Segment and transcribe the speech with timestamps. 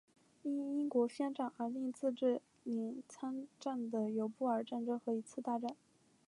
[0.41, 5.75] 因英国宣战而令自治领参战的有布尔战争和一次大战。